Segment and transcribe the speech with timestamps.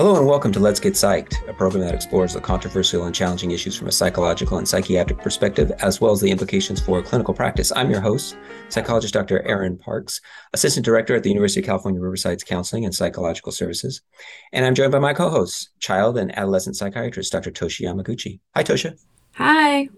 [0.00, 3.50] Hello and welcome to Let's Get Psyched, a program that explores the controversial and challenging
[3.50, 7.70] issues from a psychological and psychiatric perspective, as well as the implications for clinical practice.
[7.76, 8.34] I'm your host,
[8.70, 9.42] psychologist Dr.
[9.42, 10.22] Aaron Parks,
[10.54, 14.00] Assistant Director at the University of California Riverside's Counseling and Psychological Services.
[14.54, 17.50] And I'm joined by my co host, child and adolescent psychiatrist Dr.
[17.50, 18.40] Toshi Yamaguchi.
[18.56, 18.98] Hi, Tosha.
[19.34, 19.90] Hi.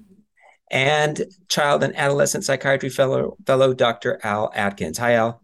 [0.69, 4.19] And child and adolescent psychiatry fellow, fellow Dr.
[4.25, 4.98] Al Atkins.
[4.98, 5.41] Hi, Al.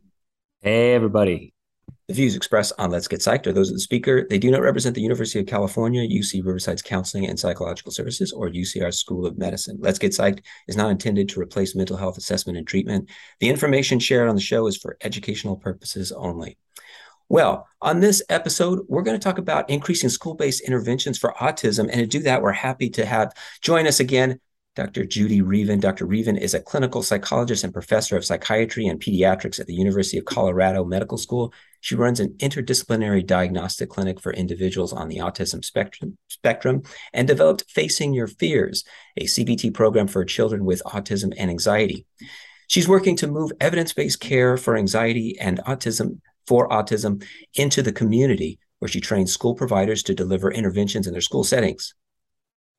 [0.63, 1.55] Hey, everybody.
[2.09, 4.27] The views expressed on Let's Get Psyched are those of the speaker.
[4.31, 8.49] They do not represent the University of California, UC Riverside's Counseling and Psychological Services, or
[8.49, 9.77] UCR School of Medicine.
[9.79, 13.11] Let's Get Psyched is not intended to replace mental health assessment and treatment.
[13.41, 16.57] The information shared on the show is for educational purposes only.
[17.29, 21.91] Well, on this episode, we're going to talk about increasing school based interventions for autism.
[21.93, 24.41] And to do that, we're happy to have join us again
[24.79, 25.05] Dr.
[25.05, 25.81] Judy Reaven.
[25.81, 26.07] Dr.
[26.07, 30.25] Reaven is a clinical psychologist and professor of psychiatry and pediatrics at the University of
[30.25, 31.53] Colorado Medical School.
[31.81, 37.65] She runs an interdisciplinary diagnostic clinic for individuals on the autism spectrum, spectrum and developed
[37.69, 38.85] Facing Your Fears,
[39.17, 42.07] a CBT program for children with autism and anxiety.
[42.69, 48.61] She's working to move evidence-based care for anxiety and autism for autism into the community
[48.79, 51.95] where she trains school providers to deliver interventions in their school settings.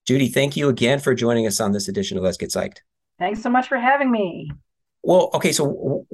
[0.06, 2.80] Judy, thank you again for joining us on this edition of Let's Get Psyched.
[3.20, 4.50] Thanks so much for having me.
[5.04, 6.06] Well, okay, so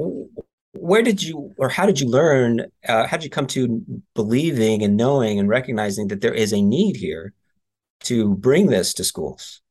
[0.73, 4.83] where did you, or how did you learn, uh, how did you come to believing
[4.83, 7.33] and knowing and recognizing that there is a need here
[8.01, 9.61] to bring this to schools?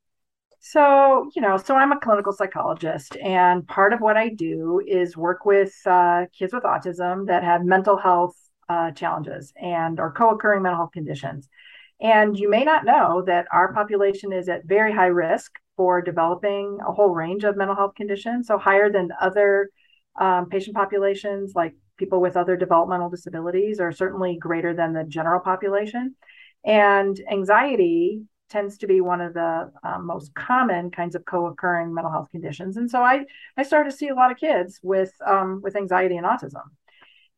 [0.61, 5.17] So, you know, so I'm a clinical psychologist, and part of what I do is
[5.17, 8.35] work with uh, kids with autism that have mental health
[8.69, 11.48] uh, challenges and or co-occurring mental health conditions.
[12.05, 16.79] And you may not know that our population is at very high risk for developing
[16.87, 19.71] a whole range of mental health conditions, so higher than other
[20.21, 25.41] um, patient populations, like people with other developmental disabilities, are certainly greater than the general
[25.41, 26.15] population.
[26.63, 32.13] And anxiety tends to be one of the um, most common kinds of co-occurring mental
[32.13, 32.77] health conditions.
[32.77, 33.25] And so I
[33.57, 36.64] I started to see a lot of kids with um, with anxiety and autism.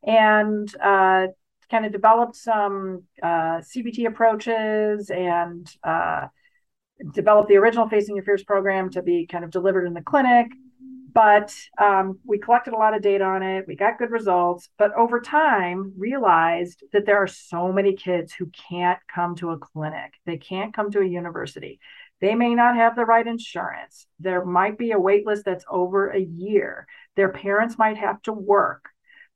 [0.03, 1.27] And uh,
[1.69, 6.27] kind of developed some uh, CBT approaches and uh,
[7.13, 10.47] developed the original Facing Your Fears program to be kind of delivered in the clinic.
[11.13, 11.51] But
[11.81, 13.65] um, we collected a lot of data on it.
[13.67, 14.69] We got good results.
[14.77, 19.57] But over time, realized that there are so many kids who can't come to a
[19.57, 20.13] clinic.
[20.25, 21.79] They can't come to a university.
[22.21, 24.05] They may not have the right insurance.
[24.19, 26.87] There might be a wait list that's over a year.
[27.15, 28.85] Their parents might have to work.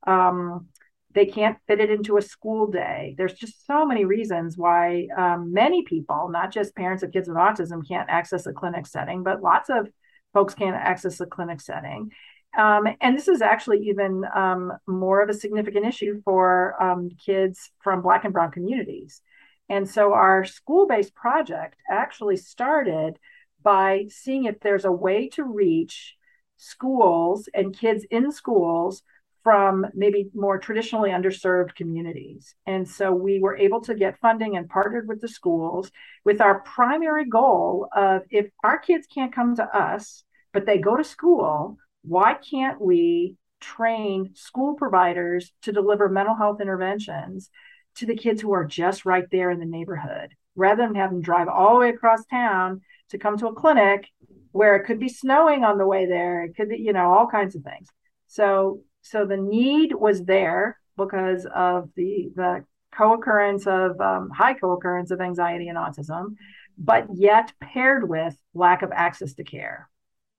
[0.05, 0.67] Um,
[1.13, 3.15] they can't fit it into a school day.
[3.17, 7.37] There's just so many reasons why um, many people, not just parents of kids with
[7.37, 9.89] autism, can't access a clinic setting, but lots of
[10.33, 12.11] folks can't access a clinic setting.
[12.57, 17.71] Um, and this is actually even um, more of a significant issue for um, kids
[17.79, 19.21] from Black and Brown communities.
[19.69, 23.17] And so our school based project actually started
[23.63, 26.15] by seeing if there's a way to reach
[26.57, 29.01] schools and kids in schools
[29.43, 32.55] from maybe more traditionally underserved communities.
[32.65, 35.91] And so we were able to get funding and partnered with the schools
[36.23, 40.95] with our primary goal of if our kids can't come to us, but they go
[40.95, 47.49] to school, why can't we train school providers to deliver mental health interventions
[47.95, 51.21] to the kids who are just right there in the neighborhood rather than have them
[51.21, 54.07] drive all the way across town to come to a clinic
[54.51, 57.27] where it could be snowing on the way there it could be you know all
[57.27, 57.87] kinds of things
[58.27, 65.11] so so the need was there because of the the co-occurrence of um, high co-occurrence
[65.11, 66.35] of anxiety and autism,
[66.77, 69.89] but yet paired with lack of access to care.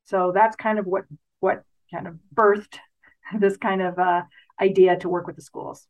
[0.04, 1.04] So that's kind of what
[1.40, 2.78] what kind of birthed
[3.38, 4.22] this kind of uh,
[4.60, 5.86] idea to work with the schools.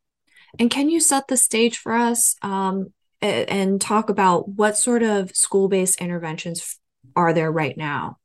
[0.58, 5.34] And can you set the stage for us um, and, talk about what sort of
[5.34, 6.78] school-based interventions
[7.16, 8.18] are there right now?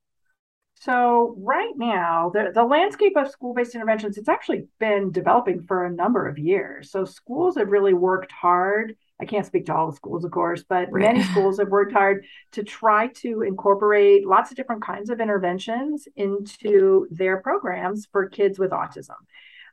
[0.88, 5.92] So right now, the, the landscape of school-based interventions, it's actually been developing for a
[5.92, 6.92] number of years.
[6.92, 8.96] So schools have really worked hard.
[9.20, 11.14] I can't speak to all the schools, of course, but right.
[11.14, 12.24] many schools have worked hard
[12.54, 18.58] to try to incorporate lots of different kinds of interventions into their programs for kids
[18.58, 19.18] with autism.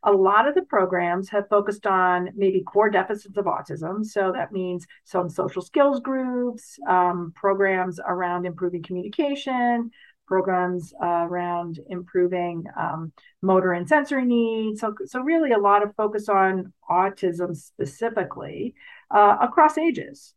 [0.07, 4.05] A lot of the programs have focused on maybe core deficits of autism.
[4.05, 9.93] So that means some social skills groups, um, programs around improving communication,
[10.27, 13.13] programs uh, around improving um,
[13.43, 14.81] motor and sensory needs.
[14.81, 18.75] So, so really a lot of focus on autism specifically
[19.11, 20.35] uh, across ages.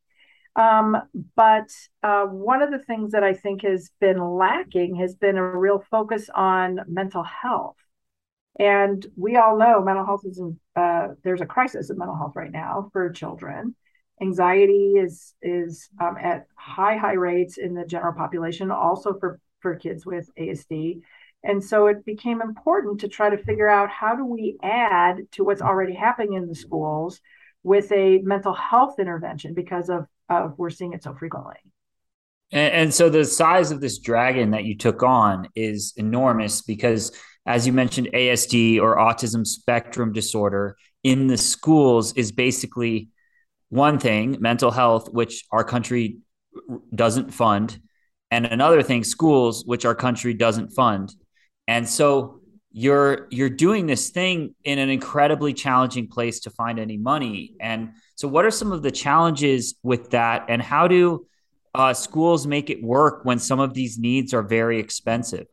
[0.56, 0.98] Um,
[1.36, 1.70] but
[2.02, 5.84] uh, one of the things that I think has been lacking has been a real
[5.92, 7.76] focus on mental health.
[8.60, 12.34] And we all know mental health is, in, uh, there's a crisis of mental health
[12.36, 13.76] right now for children.
[14.20, 19.76] Anxiety is is um, at high high rates in the general population, also for for
[19.76, 21.02] kids with ASD.
[21.44, 25.44] And so it became important to try to figure out how do we add to
[25.44, 27.22] what's already happening in the schools
[27.64, 31.56] with a mental health intervention because of, of we're seeing it so frequently.
[32.52, 37.12] And, and so the size of this dragon that you took on is enormous because,
[37.46, 43.10] as you mentioned, ASD or autism spectrum disorder in the schools is basically
[43.70, 46.18] one thing, mental health, which our country
[46.94, 47.80] doesn't fund,
[48.32, 51.14] and another thing, schools, which our country doesn't fund.
[51.68, 52.42] And so
[52.72, 57.56] you're you're doing this thing in an incredibly challenging place to find any money.
[57.60, 61.26] And so, what are some of the challenges with that, and how do
[61.74, 65.48] uh, schools make it work when some of these needs are very expensive?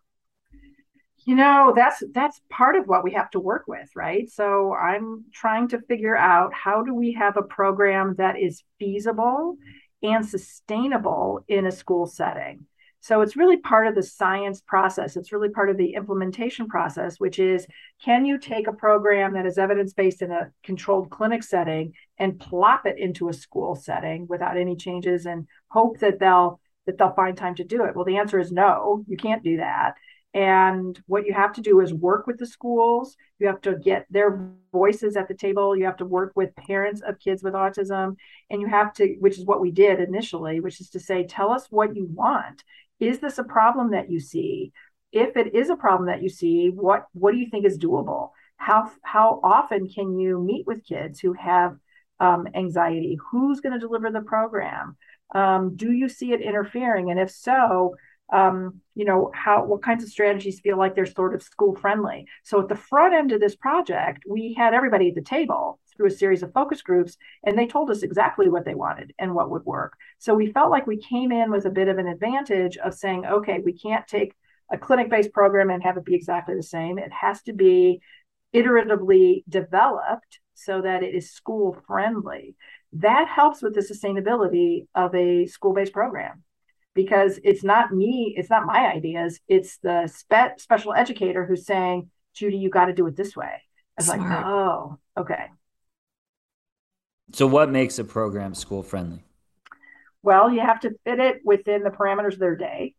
[1.25, 5.25] you know that's that's part of what we have to work with right so i'm
[5.33, 9.57] trying to figure out how do we have a program that is feasible
[10.05, 12.67] and sustainable in a school setting
[13.05, 15.19] so it's really part of the science process.
[15.19, 17.67] It's really part of the implementation process, which is
[18.03, 22.41] can you take a program that is evidence based in a controlled clinic setting and
[22.41, 27.13] plop it into a school setting without any changes and hope that they'll that they'll
[27.13, 27.95] find time to do it?
[27.95, 29.97] Well, the answer is no, you can't do that.
[30.35, 33.17] And what you have to do is work with the schools.
[33.39, 35.77] You have to get their voices at the table.
[35.77, 38.17] You have to work with parents of kids with autism.
[38.51, 41.53] And you have to, which is what we did initially, which is to say, tell
[41.53, 42.65] us what you want
[43.01, 44.73] is this a problem that you see
[45.13, 48.31] if it is a problem that you see what what do you think is doable
[48.57, 51.77] how how often can you meet with kids who have
[52.21, 54.97] um, anxiety who's going to deliver the program
[55.35, 57.95] um, do you see it interfering and if so
[58.33, 62.27] um, you know how what kinds of strategies feel like they're sort of school friendly
[62.43, 66.07] so at the front end of this project we had everybody at the table through
[66.07, 69.51] a series of focus groups and they told us exactly what they wanted and what
[69.51, 69.95] would work.
[70.19, 73.27] So we felt like we came in with a bit of an advantage of saying
[73.27, 74.35] okay we can't take
[74.73, 76.99] a clinic based program and have it be exactly the same.
[76.99, 78.01] It has to be
[78.55, 82.55] iteratively developed so that it is school friendly
[82.93, 86.45] that helps with the sustainability of a school based program
[86.95, 92.11] because it's not me, it's not my ideas, it's the spe- special educator who's saying,
[92.35, 93.63] Judy, you got to do it this way.
[93.99, 95.47] It's like, oh, okay.
[97.33, 99.25] So, what makes a program school friendly?
[100.23, 102.95] Well, you have to fit it within the parameters of their day.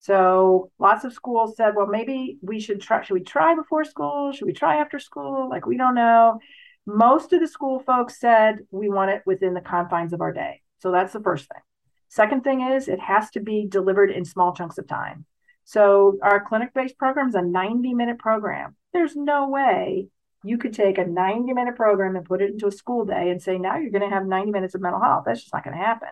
[0.00, 3.02] So, lots of schools said, well, maybe we should try.
[3.02, 4.32] Should we try before school?
[4.32, 5.48] Should we try after school?
[5.48, 6.40] Like, we don't know.
[6.86, 10.62] Most of the school folks said we want it within the confines of our day.
[10.78, 11.62] So, that's the first thing.
[12.10, 15.24] Second thing is it has to be delivered in small chunks of time.
[15.62, 18.74] So our clinic-based program is a 90-minute program.
[18.92, 20.08] There's no way
[20.42, 23.58] you could take a 90-minute program and put it into a school day and say,
[23.58, 25.22] now you're going to have 90 minutes of mental health.
[25.24, 26.08] That's just not going to happen.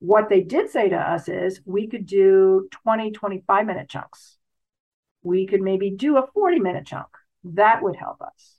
[0.00, 4.36] What they did say to us is we could do 20, 25 minute chunks.
[5.22, 7.06] We could maybe do a 40 minute chunk.
[7.44, 8.58] That would help us.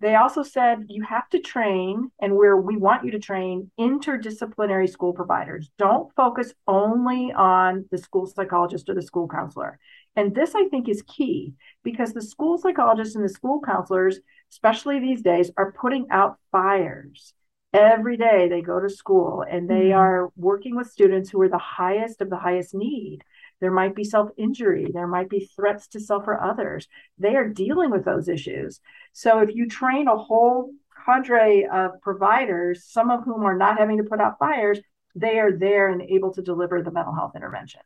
[0.00, 4.88] They also said you have to train, and where we want you to train interdisciplinary
[4.90, 5.70] school providers.
[5.78, 9.78] Don't focus only on the school psychologist or the school counselor.
[10.16, 14.18] And this, I think, is key because the school psychologists and the school counselors,
[14.52, 17.34] especially these days, are putting out fires.
[17.72, 19.98] Every day they go to school and they mm-hmm.
[19.98, 23.24] are working with students who are the highest of the highest need.
[23.64, 24.88] There might be self injury.
[24.92, 26.86] There might be threats to self or others.
[27.18, 28.78] They are dealing with those issues.
[29.14, 30.70] So if you train a whole
[31.06, 34.80] cadre of providers, some of whom are not having to put out fires,
[35.14, 37.80] they are there and able to deliver the mental health intervention.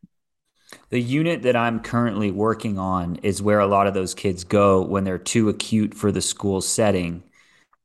[0.91, 4.83] The unit that I'm currently working on is where a lot of those kids go
[4.83, 7.23] when they're too acute for the school setting.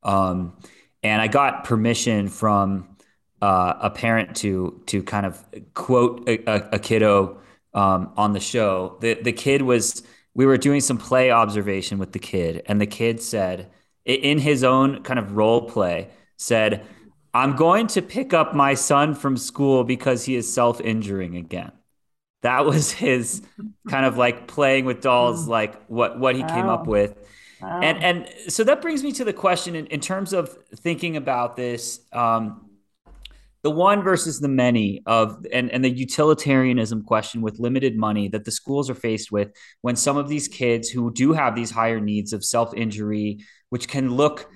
[0.02, 0.56] Um,
[1.04, 2.96] and I got permission from
[3.40, 7.40] uh, a parent to to kind of quote a, a, a kiddo
[7.74, 8.96] um, on the show.
[9.00, 10.02] The the kid was
[10.34, 13.70] we were doing some play observation with the kid, and the kid said
[14.04, 16.86] in his own kind of role play said,
[17.32, 21.72] "I'm going to pick up my son from school because he is self injuring again."
[22.42, 23.42] That was his
[23.88, 26.54] kind of like playing with dolls, like what what he wow.
[26.54, 27.16] came up with.
[27.60, 27.80] Wow.
[27.82, 31.56] And and so that brings me to the question in, in terms of thinking about
[31.56, 32.00] this.
[32.12, 32.63] Um,
[33.64, 38.44] the one versus the many of and, and the utilitarianism question with limited money that
[38.44, 41.98] the schools are faced with when some of these kids who do have these higher
[41.98, 43.40] needs of self-injury
[43.70, 44.48] which can look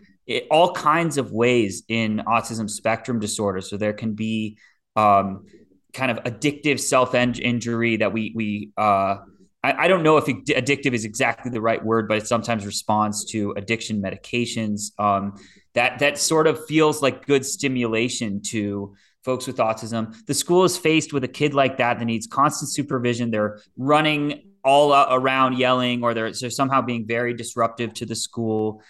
[0.50, 3.60] all kinds of ways in autism spectrum disorder.
[3.60, 4.58] So there can be
[4.94, 5.46] um,
[5.92, 9.16] kind of addictive self-injury that we we uh,
[9.62, 13.24] I, I, don't know if addictive is exactly the right word but it sometimes responds
[13.26, 15.34] to addiction medications um,
[15.78, 20.12] that that sort of feels like good stimulation to folks with autism.
[20.26, 23.30] The school is faced with a kid like that that needs constant supervision.
[23.30, 28.82] They're running all around yelling, or they're, they're somehow being very disruptive to the school.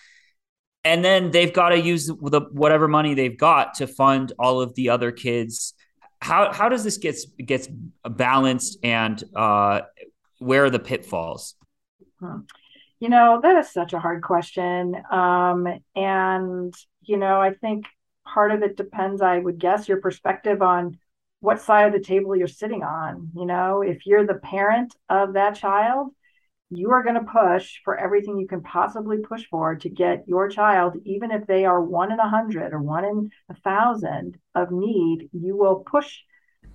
[0.82, 4.74] And then they've got to use the, whatever money they've got to fund all of
[4.74, 5.74] the other kids.
[6.22, 7.68] How how does this gets gets
[8.08, 9.82] balanced, and uh,
[10.38, 11.54] where are the pitfalls?
[13.00, 14.96] You know, that is such a hard question.
[15.10, 17.86] Um, and, you know, I think
[18.24, 20.98] part of it depends, I would guess, your perspective on
[21.40, 23.30] what side of the table you're sitting on.
[23.36, 26.12] You know, if you're the parent of that child,
[26.70, 30.48] you are going to push for everything you can possibly push for to get your
[30.48, 34.70] child, even if they are one in a hundred or one in a thousand of
[34.70, 36.18] need, you will push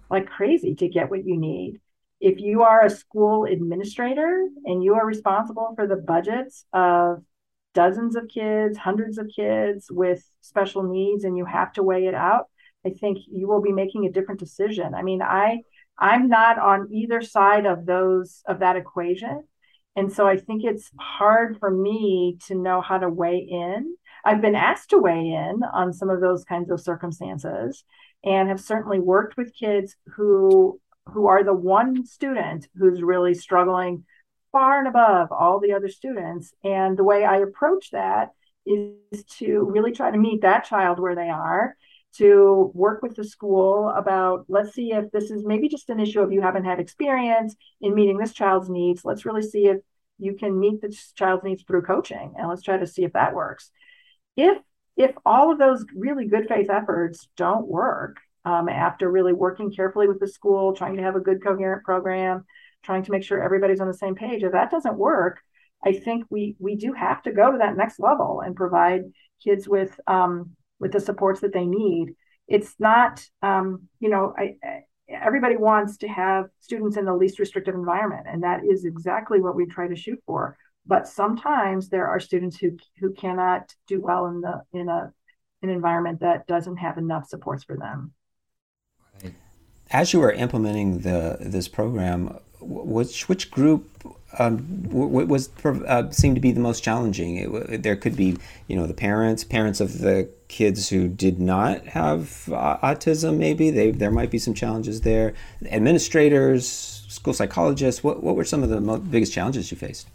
[0.10, 1.80] like crazy to get what you need
[2.24, 7.22] if you are a school administrator and you are responsible for the budgets of
[7.74, 12.14] dozens of kids, hundreds of kids with special needs, and you have to weigh it
[12.16, 12.46] out,
[12.86, 14.96] I think you will be making a different decision.
[14.96, 15.64] I mean, I
[16.00, 19.44] I'm not on either side of those of that equation.
[19.98, 23.96] And so I think it's hard for me to know how to weigh in.
[24.24, 27.84] I've been asked to weigh in on some of those kinds of circumstances
[28.24, 30.80] and have certainly worked with kids who
[31.12, 34.06] who are the one student who's really struggling
[34.52, 36.54] far and above all the other students.
[36.64, 38.30] And the way I approach that
[38.66, 41.76] is to really try to meet that child where they are,
[42.18, 46.22] to work with the school about let's see if this is maybe just an issue
[46.22, 49.04] of you haven't had experience in meeting this child's needs.
[49.04, 49.78] Let's really see if
[50.20, 53.34] you can meet this child's needs through coaching and let's try to see if that
[53.34, 53.72] works.
[54.38, 54.60] If
[54.96, 60.08] if all of those really good faith efforts don't work, um, after really working carefully
[60.08, 62.46] with the school, trying to have a good coherent program,
[62.84, 64.44] trying to make sure everybody's on the same page.
[64.44, 65.40] If that doesn't work,
[65.86, 69.04] I think we we do have to go to that next level and provide
[69.44, 72.16] kids with um, with the supports that they need.
[72.48, 77.40] It's not, um, you know, I, I, everybody wants to have students in the least
[77.40, 80.58] restrictive environment, and that is exactly what we try to shoot for.
[80.86, 85.14] But sometimes there are students who who cannot do well in the in a
[85.62, 88.14] an environment that doesn't have enough supports for them
[89.94, 93.88] as you were implementing the this program, which which group
[94.40, 97.38] um, was uh, seemed to be the most challenging?
[97.38, 101.86] It, there could be, you know, the parents, parents of the kids who did not
[101.86, 103.38] have uh, autism.
[103.38, 105.34] Maybe they there might be some challenges there.
[105.70, 106.68] Administrators,
[107.08, 108.04] school psychologists.
[108.04, 110.08] What what were some of the most, biggest challenges you faced?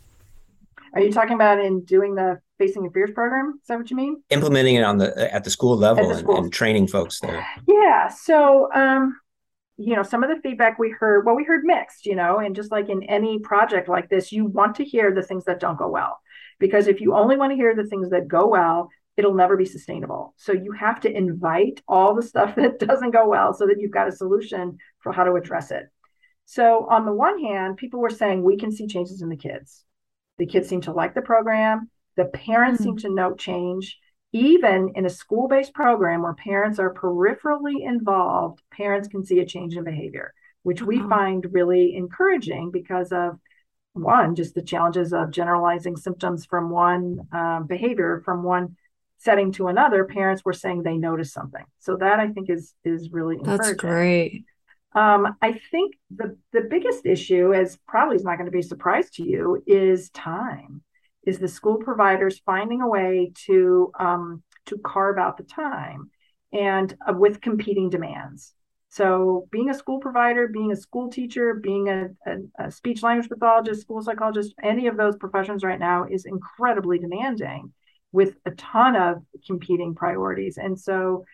[0.94, 3.60] Are you talking about in doing the Facing Your Fears program?
[3.62, 4.22] Is that what you mean?
[4.30, 7.46] Implementing it on the at the school level the and, and, training folks there.
[7.68, 8.08] Yeah.
[8.08, 8.72] So.
[8.74, 9.20] Um,
[9.78, 12.56] you know some of the feedback we heard well we heard mixed you know and
[12.56, 15.78] just like in any project like this you want to hear the things that don't
[15.78, 16.18] go well.
[16.58, 19.64] Because if you only want to hear the things that go well it'll never be
[19.64, 20.34] sustainable.
[20.36, 23.92] So you have to invite all the stuff that doesn't go well so that you've
[23.92, 25.84] got a solution for how to address it.
[26.44, 29.84] So on the one hand people were saying we can see changes in the kids.
[30.38, 31.90] The kids seem to like the program.
[32.16, 32.90] The parents mm-hmm.
[32.90, 33.96] seem to note change
[34.32, 39.46] even in a school based program where parents are peripherally involved, parents can see a
[39.46, 41.08] change in behavior, which we uh-huh.
[41.08, 43.38] find really encouraging because of
[43.94, 48.76] one, just the challenges of generalizing symptoms from one uh, behavior from one
[49.16, 50.04] setting to another.
[50.04, 53.66] Parents were saying they noticed something, so that I think is is really encouraging.
[53.66, 54.44] That's great.
[54.94, 58.62] Um, I think the the biggest issue, as probably is not going to be a
[58.62, 60.82] surprise to you, is time
[61.28, 66.10] is the school providers finding a way to um, to carve out the time
[66.52, 68.54] and uh, with competing demands.
[68.88, 73.28] So being a school provider being a school teacher being a, a, a, speech language
[73.28, 77.74] pathologist school psychologist any of those professions right now is incredibly demanding
[78.10, 80.56] with a ton of competing priorities.
[80.56, 81.24] And so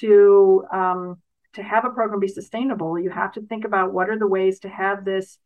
[0.00, 4.18] to um, to have a program be sustainable you have to think about what are
[4.18, 5.38] the ways to have this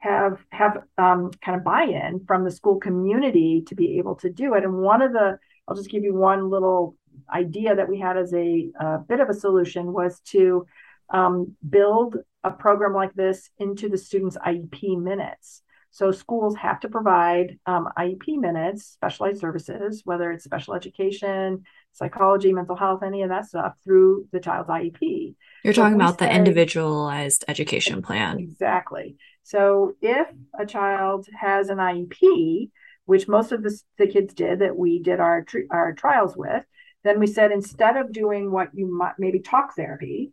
[0.00, 4.54] have have um, kind of buy-in from the school community to be able to do
[4.54, 4.64] it.
[4.64, 5.38] And one of the,
[5.68, 6.96] I'll just give you one little
[7.32, 10.66] idea that we had as a, a bit of a solution was to
[11.10, 15.62] um, build a program like this into the students' IEP minutes.
[15.92, 22.52] So schools have to provide um, IEP minutes, specialized services, whether it's special education, psychology,
[22.52, 25.34] mental health, any of that stuff through the child's IEP.
[25.64, 28.38] You're talking about the individualized education plan.
[28.38, 29.16] Exactly.
[29.42, 30.28] So if
[30.58, 32.70] a child has an IEP,
[33.06, 36.64] which most of the, the kids did that we did our, our trials with,
[37.02, 40.32] then we said instead of doing what you might maybe talk therapy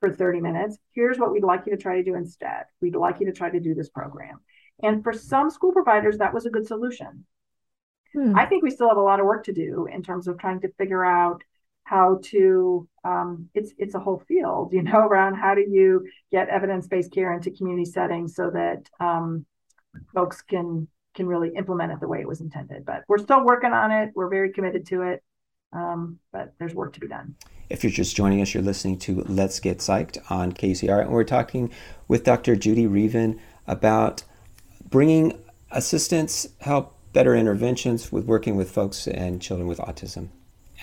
[0.00, 2.64] for 30 minutes, here's what we'd like you to try to do instead.
[2.80, 4.40] We'd like you to try to do this program.
[4.82, 7.24] And for some school providers, that was a good solution.
[8.12, 8.36] hmm.
[8.36, 10.60] I think we still have a lot of work to do in terms of trying
[10.60, 11.42] to figure out
[11.84, 16.48] how to um, it's it's a whole field you know around how do you get
[16.48, 19.46] evidence-based care into community settings so that um,
[20.14, 22.84] folks can can really implement it the way it was intended.
[22.84, 24.10] But we're still working on it.
[24.14, 25.22] We're very committed to it.
[25.72, 27.34] Um, but there's work to be done.
[27.70, 31.24] If you're just joining us you're listening to let's get psyched on KUCR and we're
[31.24, 31.72] talking
[32.06, 34.22] with dr judy reaven about
[34.88, 40.28] bringing assistance help better interventions with working with folks and children with autism.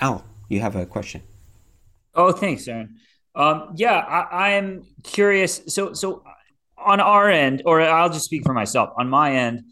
[0.01, 1.22] Al you have a question.
[2.13, 2.98] Oh, thanks, Aaron.
[3.34, 5.62] Um, yeah, I, I'm curious.
[5.67, 6.24] So, so
[6.77, 8.89] on our end, or I'll just speak for myself.
[8.98, 9.63] On my end,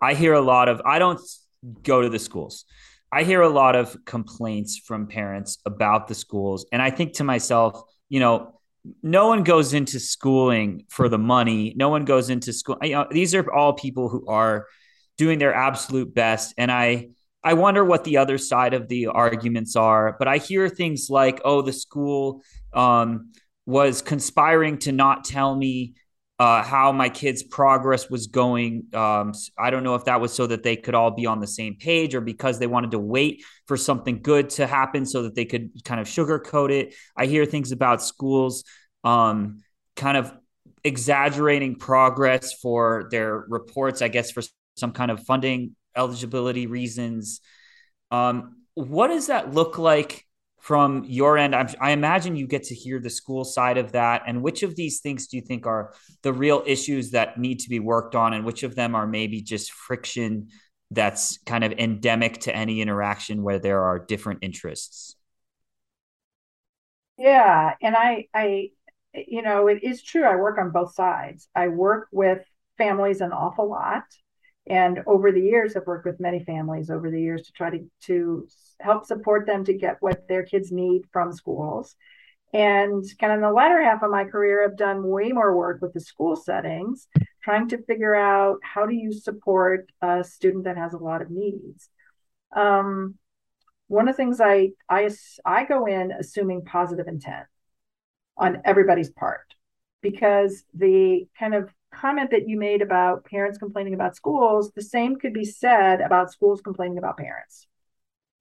[0.00, 0.82] I hear a lot of.
[0.84, 1.20] I don't
[1.82, 2.66] go to the schools.
[3.10, 7.24] I hear a lot of complaints from parents about the schools, and I think to
[7.24, 8.60] myself, you know,
[9.02, 11.72] no one goes into schooling for the money.
[11.76, 12.76] No one goes into school.
[12.82, 14.66] You know, these are all people who are
[15.16, 17.08] doing their absolute best, and I
[17.46, 21.40] I wonder what the other side of the arguments are, but I hear things like,
[21.44, 23.30] oh, the school um,
[23.66, 25.94] was conspiring to not tell me
[26.40, 28.86] uh, how my kid's progress was going.
[28.92, 31.46] Um, I don't know if that was so that they could all be on the
[31.46, 35.36] same page or because they wanted to wait for something good to happen so that
[35.36, 36.96] they could kind of sugarcoat it.
[37.16, 38.64] I hear things about schools
[39.04, 39.62] um,
[39.94, 40.34] kind of
[40.82, 44.42] exaggerating progress for their reports, I guess, for
[44.76, 47.40] some kind of funding eligibility reasons.
[48.10, 50.24] Um, what does that look like
[50.60, 51.54] from your end?
[51.54, 54.22] I'm, I imagine you get to hear the school side of that.
[54.26, 57.68] And which of these things do you think are the real issues that need to
[57.68, 60.48] be worked on, and which of them are maybe just friction
[60.90, 65.16] that's kind of endemic to any interaction where there are different interests?
[67.18, 68.70] Yeah, and I, I,
[69.14, 70.24] you know, it is true.
[70.24, 71.48] I work on both sides.
[71.54, 72.44] I work with
[72.76, 74.04] families an awful lot
[74.68, 77.88] and over the years i've worked with many families over the years to try to,
[78.00, 78.48] to
[78.80, 81.96] help support them to get what their kids need from schools.
[82.52, 85.82] And kind of in the latter half of my career i've done way more work
[85.82, 87.08] with the school settings
[87.46, 91.30] trying to figure out how do you support a student that has a lot of
[91.30, 91.88] needs.
[92.54, 93.14] Um,
[93.86, 95.08] one of the things I, I
[95.44, 97.46] i go in assuming positive intent
[98.36, 99.54] on everybody's part
[100.02, 105.16] because the kind of comment that you made about parents complaining about schools, the same
[105.16, 107.66] could be said about schools complaining about parents.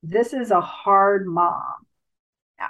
[0.04, 1.88] This is a hard mom.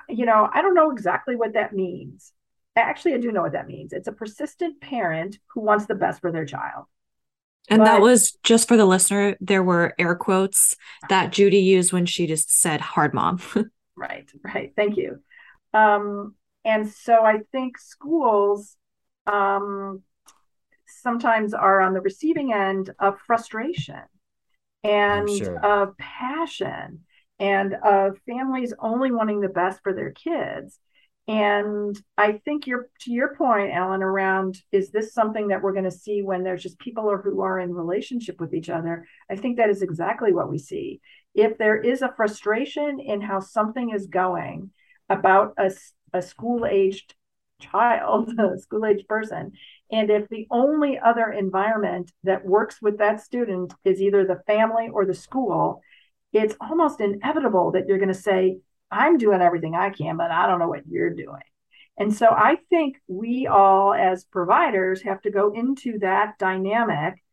[0.09, 2.31] You know, I don't know exactly what that means.
[2.75, 3.93] Actually, I do know what that means.
[3.93, 6.85] It's a persistent parent who wants the best for their child.
[7.69, 10.75] And but, that was just for the listener, there were air quotes
[11.09, 13.41] that Judy used when she just said hard mom.
[13.95, 14.71] right, right.
[14.75, 15.21] Thank you.
[15.73, 18.75] Um, and so I think schools
[19.25, 20.03] um,
[21.05, 24.01] sometimes are on the receiving end of frustration
[24.83, 25.63] and sure.
[25.63, 27.01] of passion
[27.39, 30.79] and of families only wanting the best for their kids.
[31.27, 35.85] And I think you're to your point, Alan, around is this something that we're going
[35.85, 39.05] to see when there's just people or who are in relationship with each other?
[39.29, 41.01] I think that is exactly what we see.
[41.33, 44.71] If there is a frustration in how something is going
[45.09, 45.71] about a,
[46.13, 47.13] a school aged
[47.71, 49.53] child, a school age person,
[49.91, 54.89] and if the only other environment that works with that student is either the family
[54.91, 55.81] or the school,
[56.33, 58.57] it's almost inevitable that you're going to say,
[58.91, 61.41] I'm doing everything I can, but I don't know what you're doing.
[61.97, 67.23] And so I think we all, as providers, have to go into that dynamic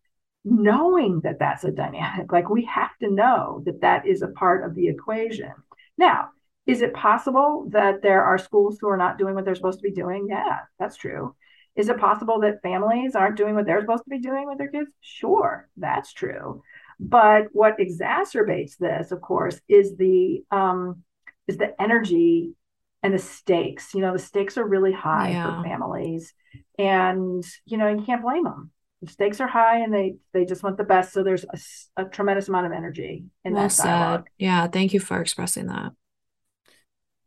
[0.45, 2.33] knowing that that's a dynamic.
[2.33, 5.53] Like we have to know that that is a part of the equation.
[5.97, 6.31] Now,
[6.67, 9.89] is it possible that there are schools who are not doing what they're supposed to
[9.89, 10.27] be doing?
[10.29, 11.35] Yeah, that's true.
[11.75, 14.69] Is it possible that families aren't doing what they're supposed to be doing with their
[14.69, 14.91] kids?
[15.01, 16.63] Sure, that's true.
[17.01, 21.03] But what exacerbates this, of course, is the um,
[21.49, 22.55] is the energy
[23.03, 23.95] and the stakes.
[23.95, 25.63] You know, the stakes are really high yeah.
[25.63, 26.33] for families,
[26.79, 28.71] and you know, you can't blame them.
[29.01, 31.13] The stakes are high, and they they just want the best.
[31.13, 34.21] So there's a, a tremendous amount of energy in well that dialogue.
[34.21, 34.45] Said.
[34.45, 35.93] Yeah, thank you for expressing that.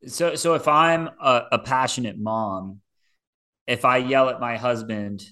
[0.07, 2.81] So, so if I'm a, a passionate mom
[3.67, 5.23] if I yell at my husband,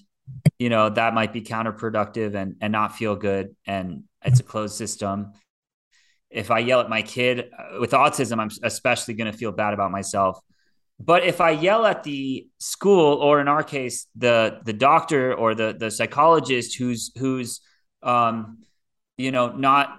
[0.58, 4.76] you know, that might be counterproductive and and not feel good and it's a closed
[4.76, 5.32] system.
[6.30, 9.74] If I yell at my kid uh, with autism, I'm especially going to feel bad
[9.74, 10.40] about myself.
[10.98, 15.54] But if I yell at the school or in our case the the doctor or
[15.54, 17.60] the the psychologist who's who's
[18.02, 18.58] um
[19.16, 19.98] you know not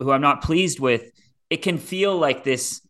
[0.00, 1.10] who I'm not pleased with,
[1.50, 2.80] it can feel like this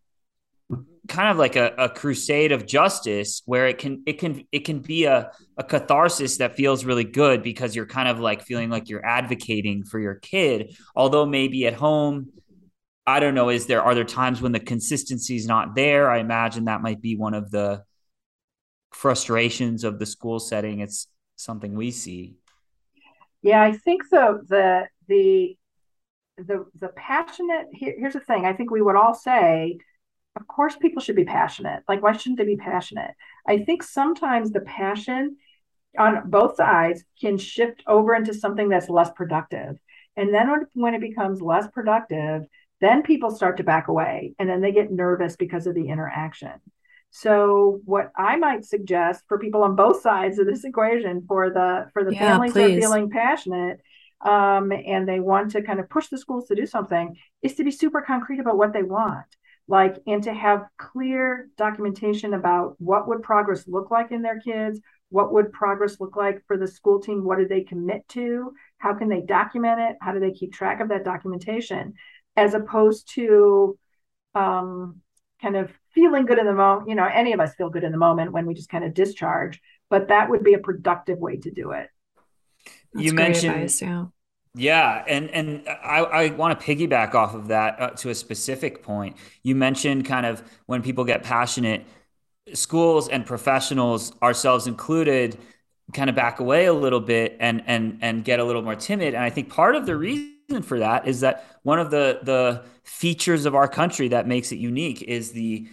[1.09, 4.79] kind of like a, a, crusade of justice where it can it can it can
[4.79, 8.89] be a, a catharsis that feels really good because you're kind of like feeling like
[8.89, 10.77] you're advocating for your kid.
[10.97, 12.31] Although maybe at home
[13.07, 16.11] i don't know is there are there times when the consistency is not there?
[16.11, 17.83] I imagine that might be one of the
[18.93, 20.81] frustrations of the school setting.
[20.81, 22.37] It's something we see.
[23.43, 24.41] Yeah i think so.
[24.49, 25.57] The the
[26.39, 28.47] the the passionate here, here's the thing.
[28.47, 29.79] I think we would all say
[30.37, 31.83] of course people should be passionate.
[31.89, 33.13] Like why shouldn't they be passionate?
[33.47, 35.37] I think sometimes the passion
[35.99, 39.79] on both sides can shift over into something that's less productive.
[40.17, 42.45] And then when, it becomes less productive
[42.81, 46.53] then people start to back away and then they get nervous because of the interaction.
[47.11, 51.87] So what i might suggest for people on both sides of this equation for the
[51.93, 52.63] for the yeah, families please.
[52.63, 53.81] that are feeling passionate
[54.21, 57.65] um, and they want to kind of push the schools to do something is to
[57.65, 59.27] be super concrete about what they want
[59.67, 64.81] like and to have clear documentation about what would progress look like in their kids
[65.11, 68.95] what would progress look like for the school team what do they commit to how
[68.95, 71.95] can they document it how do they keep track of that documentation
[72.37, 73.79] as opposed to
[74.35, 75.01] um,
[75.41, 77.93] kind of feeling good in the moment you know any of us feel good in
[77.93, 81.37] the moment when we just kind of discharge but that would be a productive way
[81.37, 81.89] to do it
[82.93, 84.07] That's you mentioned advice, yeah.
[84.57, 88.83] Yeah, and and I, I want to piggyback off of that uh, to a specific
[88.85, 89.17] point.
[89.43, 91.85] You mentioned kind of when people get passionate,
[92.55, 95.39] schools and professionals, ourselves included,
[95.93, 99.15] kind of back away a little bit and and and get a little more timid.
[99.15, 102.65] And I think part of the reason for that is that one of the the
[102.85, 105.69] features of our country that makes it unique is the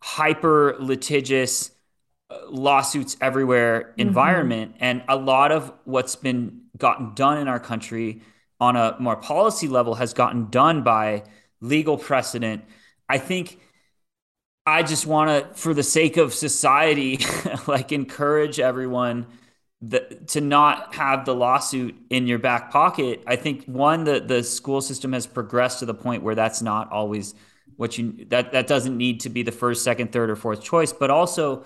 [0.00, 1.70] hyper litigious
[2.48, 4.00] lawsuits everywhere mm-hmm.
[4.00, 4.84] environment mm-hmm.
[4.84, 8.22] and a lot of what's been gotten done in our country
[8.60, 11.22] on a more policy level has gotten done by
[11.60, 12.64] legal precedent.
[13.08, 13.60] I think
[14.64, 17.20] I just want to, for the sake of society,
[17.66, 19.26] like encourage everyone
[19.82, 23.22] that, to not have the lawsuit in your back pocket.
[23.26, 26.90] I think one, the the school system has progressed to the point where that's not
[26.90, 27.34] always
[27.76, 30.92] what you that that doesn't need to be the first, second, third, or fourth choice.
[30.92, 31.64] But also,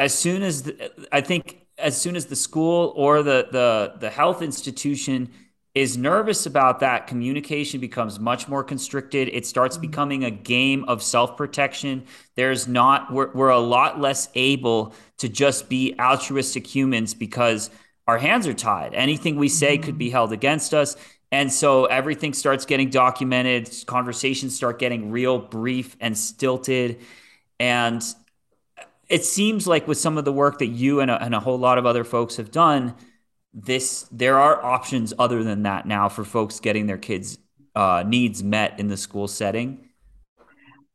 [0.00, 4.10] as soon as the, I think as soon as the school or the the the
[4.10, 5.30] health institution
[5.74, 9.28] is nervous about that communication becomes much more constricted.
[9.28, 9.82] It starts mm-hmm.
[9.82, 12.06] becoming a game of self-protection.
[12.34, 17.70] There's not we're, we're a lot less able to just be altruistic humans because
[18.08, 18.94] our hands are tied.
[18.94, 20.12] Anything we say could be mm-hmm.
[20.12, 20.96] held against us.
[21.30, 23.70] And so everything starts getting documented.
[23.86, 27.02] Conversations start getting real brief and stilted.
[27.60, 28.02] And
[29.10, 31.58] it seems like with some of the work that you and a, and a whole
[31.58, 32.94] lot of other folks have done,
[33.52, 37.38] this there are options other than that now for folks getting their kids'
[37.74, 39.88] uh, needs met in the school setting.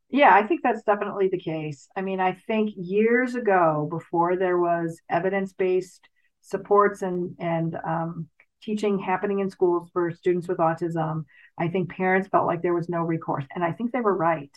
[0.08, 1.88] Yeah, I think that's definitely the case.
[1.94, 6.08] I mean, I think years ago, before there was evidence-based
[6.40, 8.28] supports and and um,
[8.62, 11.24] teaching happening in schools for students with autism,
[11.58, 14.50] I think parents felt like there was no recourse, and I think they were right.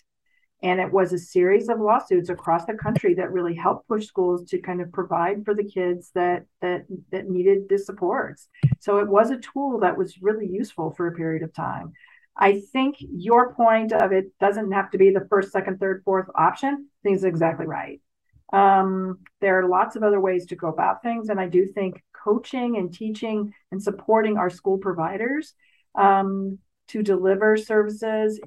[0.61, 4.43] And it was a series of lawsuits across the country that really helped push schools
[4.49, 8.49] to kind of provide for the kids that that that needed the supports.
[8.79, 11.93] So it was a tool that was really useful for a period of time.
[12.35, 16.27] I think your point of it doesn't have to be the first, second, third, fourth
[16.35, 16.87] option.
[17.05, 18.01] I is exactly right.
[18.51, 22.01] Um, there are lots of other ways to go about things, and I do think
[22.13, 25.53] coaching and teaching and supporting our school providers
[25.95, 26.59] um,
[26.89, 28.39] to deliver services.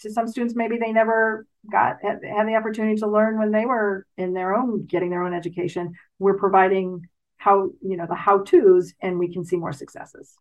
[0.00, 3.66] To some students maybe they never got had, had the opportunity to learn when they
[3.66, 5.94] were in their own getting their own education.
[6.18, 10.34] We're providing how you know the how to's and we can see more successes.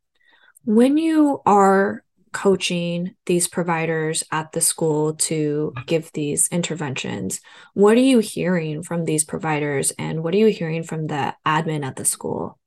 [0.65, 7.39] When you are coaching these providers at the school to give these interventions
[7.74, 11.86] what are you hearing from these providers and what are you hearing from the admin
[11.86, 12.60] at the school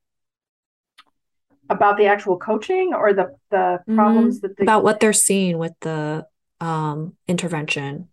[1.71, 3.95] about the actual coaching or the the mm-hmm.
[3.95, 6.27] problems that they, about what they're seeing with the
[6.61, 8.09] um, intervention.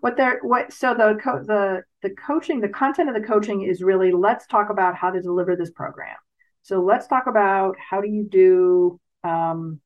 [0.00, 3.82] What they're what so the co- the the coaching the content of the coaching is
[3.82, 6.16] really let's talk about how to deliver this program.
[6.62, 9.80] So let's talk about how do you do um,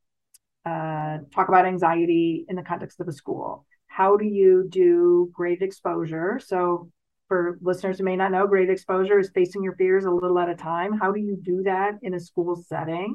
[0.64, 3.67] uh, talk about anxiety in the context of a school.
[3.87, 6.40] How do you do grade exposure?
[6.45, 6.90] So
[7.29, 10.49] for listeners who may not know, grade exposure is facing your fears a little at
[10.49, 10.99] a time.
[10.99, 13.15] How do you do that in a school setting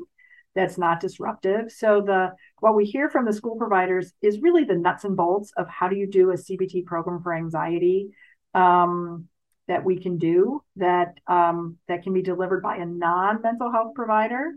[0.55, 1.71] that's not disruptive?
[1.71, 5.51] So the what we hear from the school providers is really the nuts and bolts
[5.57, 8.09] of how do you do a CBT program for anxiety
[8.53, 9.27] um,
[9.67, 14.51] that we can do that um, that can be delivered by a non-mental health provider.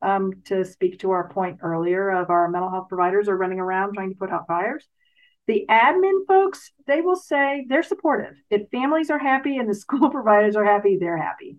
[0.00, 3.94] Um, to speak to our point earlier of our mental health providers are running around
[3.94, 4.86] trying to put out fires
[5.48, 8.34] The admin folks, they will say they're supportive.
[8.50, 11.56] If families are happy and the school providers are happy, they're happy.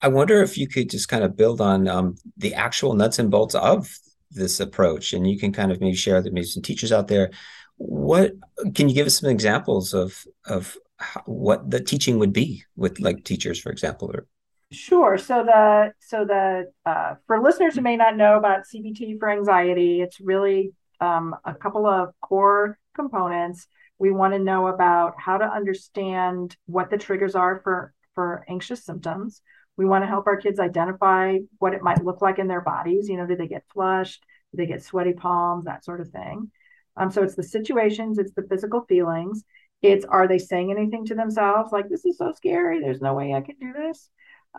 [0.00, 3.30] I wonder if you could just kind of build on um, the actual nuts and
[3.30, 3.88] bolts of
[4.30, 7.30] this approach, and you can kind of maybe share that maybe some teachers out there.
[7.76, 8.32] What
[8.74, 12.98] can you give us some examples of of how, what the teaching would be with
[12.98, 14.26] like teachers, for example, or
[14.72, 15.18] Sure.
[15.18, 20.00] So the so the uh, for listeners who may not know about CBT for anxiety,
[20.00, 23.66] it's really um, a couple of core components.
[23.98, 28.84] We want to know about how to understand what the triggers are for for anxious
[28.84, 29.42] symptoms.
[29.76, 33.08] We want to help our kids identify what it might look like in their bodies.
[33.08, 34.24] You know, do they get flushed?
[34.52, 35.64] Do they get sweaty palms?
[35.64, 36.50] That sort of thing.
[36.96, 39.44] Um, so it's the situations, it's the physical feelings.
[39.80, 42.80] It's are they saying anything to themselves like this is so scary?
[42.80, 44.08] There's no way I can do this.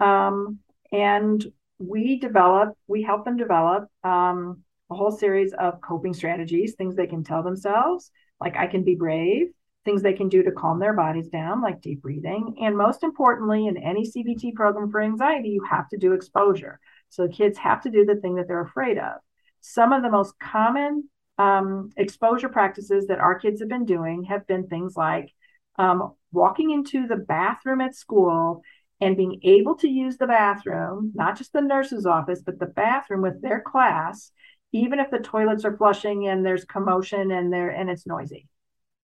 [0.01, 0.60] Um,
[0.91, 1.45] and
[1.79, 7.08] we develop, we help them develop um, a whole series of coping strategies, things they
[7.08, 9.47] can tell themselves, like I can be brave,
[9.86, 12.56] things they can do to calm their bodies down, like deep breathing.
[12.62, 16.79] And most importantly, in any CBT program for anxiety, you have to do exposure.
[17.10, 19.15] So kids have to do the thing that they're afraid of.
[19.62, 24.47] Some of the most common um, exposure practices that our kids have been doing have
[24.47, 25.34] been things like
[25.77, 28.62] um, walking into the bathroom at school
[29.01, 33.21] and being able to use the bathroom, not just the nurse's office, but the bathroom
[33.21, 34.32] with their class,
[34.73, 38.47] even if the toilets are flushing and there's commotion and there and it's noisy.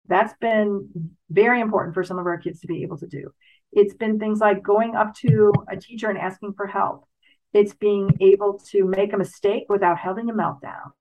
[0.07, 3.35] That's been very important for some of our kids to be able to do.
[3.73, 7.07] It's been things like going up to a teacher and asking for help.
[7.53, 10.92] It's being able to make a mistake without having a meltdown.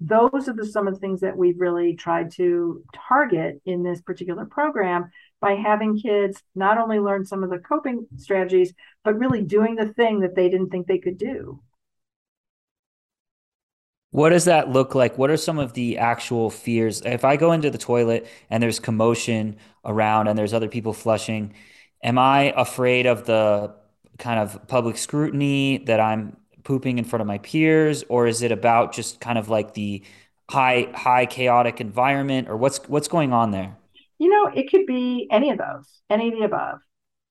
[0.00, 4.00] Those are the, some of the things that we've really tried to target in this
[4.00, 8.72] particular program by having kids not only learn some of the coping strategies,
[9.04, 11.60] but really doing the thing that they didn't think they could do.
[14.10, 15.16] What does that look like?
[15.18, 17.00] What are some of the actual fears?
[17.02, 21.54] If I go into the toilet and there's commotion around and there's other people flushing,
[22.02, 23.72] am I afraid of the
[24.18, 28.52] kind of public scrutiny that I'm pooping in front of my peers or is it
[28.52, 30.02] about just kind of like the
[30.50, 33.76] high high chaotic environment or what's what's going on there?
[34.18, 36.80] You know, it could be any of those, any of the above.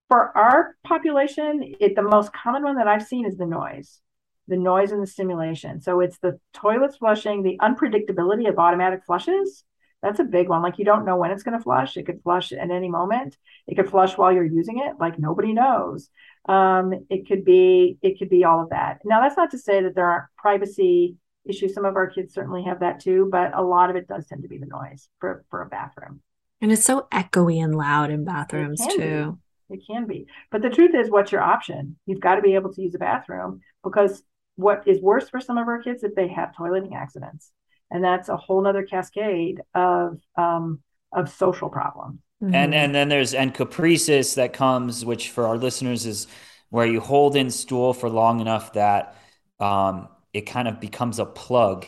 [0.07, 3.99] For our population, it, the most common one that I've seen is the noise
[4.49, 5.81] the noise and the stimulation.
[5.81, 9.63] So it's the toilets flushing, the unpredictability of automatic flushes.
[10.01, 10.61] That's a big one.
[10.61, 11.97] Like you don't know when it's going to flush.
[11.97, 13.37] It could flush at any moment.
[13.67, 14.95] It could flush while you're using it.
[14.99, 16.09] Like nobody knows.
[16.47, 18.99] Um, it could be it could be all of that.
[19.05, 21.73] Now that's not to say that there aren't privacy issues.
[21.73, 24.43] Some of our kids certainly have that too, but a lot of it does tend
[24.43, 26.21] to be the noise for for a bathroom.
[26.61, 29.37] And it's so echoey and loud in bathrooms too.
[29.69, 29.75] Be.
[29.75, 30.25] It can be.
[30.51, 31.97] But the truth is, what's your option?
[32.05, 34.23] You've got to be able to use a bathroom because
[34.59, 37.51] what is worse for some of our kids if they have toileting accidents.
[37.89, 40.81] And that's a whole nother cascade of um,
[41.13, 42.19] of social problems.
[42.43, 42.55] Mm-hmm.
[42.55, 46.27] and and then there's and encopresis that comes which for our listeners is
[46.69, 49.15] where you hold in stool for long enough that
[49.59, 51.85] um, it kind of becomes a plug.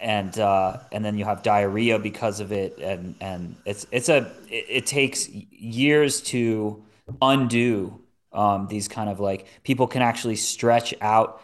[0.00, 2.78] And uh, and then you have diarrhea because of it.
[2.78, 6.84] And and it's it's a it, it takes years to
[7.22, 8.00] undo
[8.32, 11.42] um, these kind of like people can actually stretch out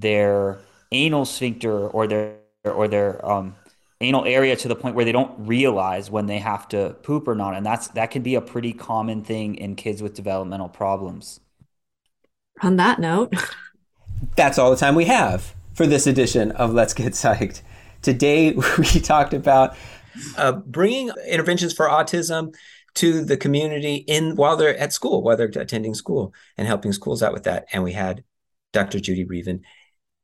[0.00, 0.58] their
[0.92, 3.54] anal sphincter or their or their um,
[4.00, 7.34] anal area to the point where they don't realize when they have to poop or
[7.34, 11.40] not, and that's that can be a pretty common thing in kids with developmental problems.
[12.62, 13.34] On that note,
[14.36, 17.62] that's all the time we have for this edition of Let's Get Psyched.
[18.02, 19.76] Today we talked about
[20.36, 22.54] uh, bringing interventions for autism
[22.94, 27.22] to the community in while they're at school, while they're attending school, and helping schools
[27.22, 27.66] out with that.
[27.72, 28.24] And we had
[28.72, 29.00] Dr.
[29.00, 29.62] Judy Reaven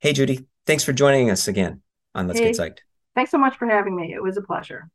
[0.03, 1.81] Hey, Judy, thanks for joining us again
[2.12, 2.79] on Let's hey, Get Psyched.
[3.15, 4.12] Thanks so much for having me.
[4.12, 4.91] It was a pleasure.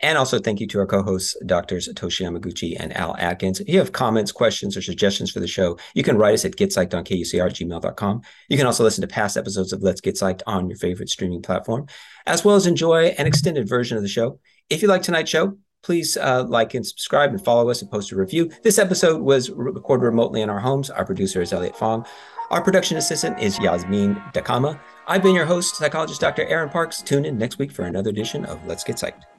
[0.00, 3.60] And also thank you to our co-hosts, Doctors Toshi Yamaguchi and Al Atkins.
[3.60, 6.56] If you have comments, questions, or suggestions for the show, you can write us at
[6.56, 10.68] getpsyched on kucr You can also listen to past episodes of Let's Get Psyched on
[10.68, 11.86] your favorite streaming platform,
[12.26, 14.40] as well as enjoy an extended version of the show.
[14.68, 18.12] If you like tonight's show, please uh, like and subscribe and follow us and post
[18.12, 18.50] a review.
[18.62, 20.90] This episode was recorded remotely in our homes.
[20.90, 22.06] Our producer is Elliot Fong.
[22.50, 24.80] Our production assistant is Yasmin Dakama.
[25.06, 26.46] I've been your host, psychologist Dr.
[26.46, 27.00] Aaron Parks.
[27.00, 29.29] Tune in next week for another edition of Let's Get Psyched.